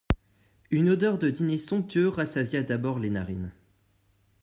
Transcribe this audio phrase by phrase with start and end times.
[0.71, 3.51] Une odeur de dîner somptueux rassasia d'abord les narines.